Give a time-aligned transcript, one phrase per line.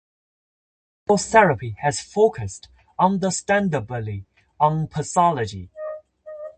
[1.05, 4.25] Psychotherapy has focused, understandably,
[4.59, 5.69] on pathology.